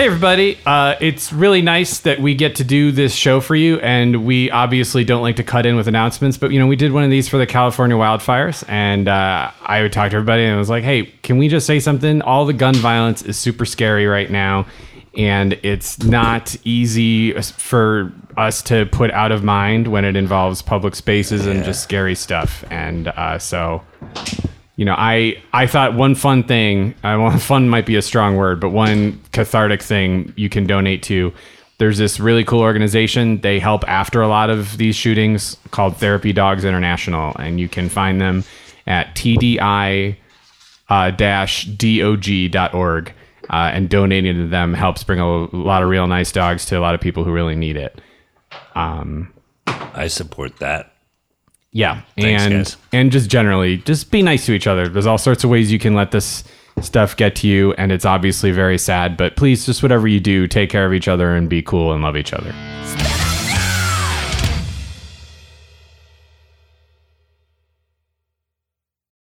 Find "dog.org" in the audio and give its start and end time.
41.66-43.12